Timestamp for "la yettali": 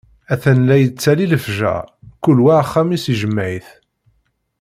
0.67-1.25